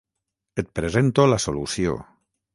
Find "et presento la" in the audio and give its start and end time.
0.61-1.39